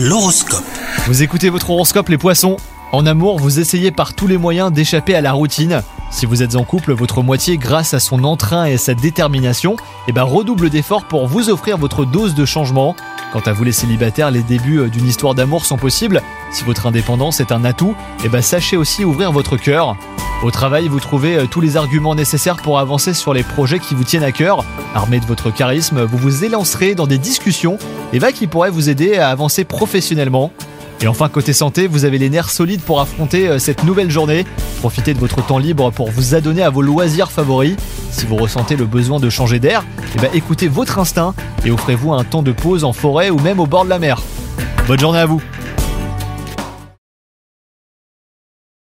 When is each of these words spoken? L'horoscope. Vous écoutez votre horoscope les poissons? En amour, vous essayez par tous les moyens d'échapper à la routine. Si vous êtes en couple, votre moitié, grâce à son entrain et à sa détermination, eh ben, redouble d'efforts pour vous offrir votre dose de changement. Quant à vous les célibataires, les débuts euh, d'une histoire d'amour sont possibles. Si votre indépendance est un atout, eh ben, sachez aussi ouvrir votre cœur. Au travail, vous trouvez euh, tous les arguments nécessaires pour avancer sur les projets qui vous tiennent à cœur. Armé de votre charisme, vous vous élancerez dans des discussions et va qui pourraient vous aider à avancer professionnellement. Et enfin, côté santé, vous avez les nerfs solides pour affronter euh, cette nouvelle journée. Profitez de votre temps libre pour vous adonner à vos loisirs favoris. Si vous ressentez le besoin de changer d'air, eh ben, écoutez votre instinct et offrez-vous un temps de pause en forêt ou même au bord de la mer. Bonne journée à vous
L'horoscope. 0.00 0.62
Vous 1.08 1.24
écoutez 1.24 1.50
votre 1.50 1.70
horoscope 1.70 2.08
les 2.08 2.18
poissons? 2.18 2.56
En 2.92 3.04
amour, 3.04 3.40
vous 3.40 3.58
essayez 3.58 3.90
par 3.90 4.14
tous 4.14 4.28
les 4.28 4.38
moyens 4.38 4.70
d'échapper 4.70 5.16
à 5.16 5.20
la 5.20 5.32
routine. 5.32 5.82
Si 6.12 6.24
vous 6.24 6.44
êtes 6.44 6.54
en 6.54 6.62
couple, 6.62 6.92
votre 6.92 7.20
moitié, 7.20 7.58
grâce 7.58 7.94
à 7.94 7.98
son 7.98 8.22
entrain 8.22 8.66
et 8.66 8.74
à 8.74 8.78
sa 8.78 8.94
détermination, 8.94 9.74
eh 10.06 10.12
ben, 10.12 10.22
redouble 10.22 10.70
d'efforts 10.70 11.06
pour 11.06 11.26
vous 11.26 11.50
offrir 11.50 11.78
votre 11.78 12.04
dose 12.04 12.36
de 12.36 12.44
changement. 12.44 12.94
Quant 13.32 13.42
à 13.44 13.52
vous 13.52 13.64
les 13.64 13.72
célibataires, 13.72 14.30
les 14.30 14.44
débuts 14.44 14.78
euh, 14.78 14.88
d'une 14.88 15.08
histoire 15.08 15.34
d'amour 15.34 15.64
sont 15.64 15.78
possibles. 15.78 16.22
Si 16.52 16.62
votre 16.62 16.86
indépendance 16.86 17.40
est 17.40 17.50
un 17.50 17.64
atout, 17.64 17.96
eh 18.24 18.28
ben, 18.28 18.40
sachez 18.40 18.76
aussi 18.76 19.04
ouvrir 19.04 19.32
votre 19.32 19.56
cœur. 19.56 19.96
Au 20.40 20.52
travail, 20.52 20.86
vous 20.86 21.00
trouvez 21.00 21.36
euh, 21.36 21.46
tous 21.50 21.60
les 21.60 21.76
arguments 21.76 22.14
nécessaires 22.14 22.58
pour 22.58 22.78
avancer 22.78 23.12
sur 23.12 23.34
les 23.34 23.42
projets 23.42 23.80
qui 23.80 23.96
vous 23.96 24.04
tiennent 24.04 24.22
à 24.22 24.30
cœur. 24.30 24.64
Armé 24.94 25.18
de 25.18 25.24
votre 25.24 25.50
charisme, 25.50 26.04
vous 26.04 26.16
vous 26.16 26.44
élancerez 26.44 26.94
dans 26.94 27.08
des 27.08 27.18
discussions 27.18 27.76
et 28.12 28.20
va 28.20 28.30
qui 28.30 28.46
pourraient 28.46 28.70
vous 28.70 28.88
aider 28.88 29.16
à 29.16 29.30
avancer 29.30 29.64
professionnellement. 29.64 30.52
Et 31.00 31.08
enfin, 31.08 31.28
côté 31.28 31.52
santé, 31.52 31.88
vous 31.88 32.04
avez 32.04 32.18
les 32.18 32.30
nerfs 32.30 32.50
solides 32.50 32.82
pour 32.82 33.00
affronter 33.00 33.48
euh, 33.48 33.58
cette 33.58 33.82
nouvelle 33.82 34.12
journée. 34.12 34.46
Profitez 34.78 35.12
de 35.12 35.18
votre 35.18 35.44
temps 35.44 35.58
libre 35.58 35.90
pour 35.90 36.12
vous 36.12 36.36
adonner 36.36 36.62
à 36.62 36.70
vos 36.70 36.82
loisirs 36.82 37.32
favoris. 37.32 37.74
Si 38.12 38.24
vous 38.24 38.36
ressentez 38.36 38.76
le 38.76 38.86
besoin 38.86 39.18
de 39.18 39.30
changer 39.30 39.58
d'air, 39.58 39.84
eh 40.14 40.20
ben, 40.20 40.30
écoutez 40.34 40.68
votre 40.68 41.00
instinct 41.00 41.34
et 41.64 41.72
offrez-vous 41.72 42.12
un 42.12 42.22
temps 42.22 42.42
de 42.42 42.52
pause 42.52 42.84
en 42.84 42.92
forêt 42.92 43.30
ou 43.30 43.40
même 43.40 43.58
au 43.58 43.66
bord 43.66 43.84
de 43.84 43.90
la 43.90 43.98
mer. 43.98 44.22
Bonne 44.86 45.00
journée 45.00 45.18
à 45.18 45.26
vous 45.26 45.42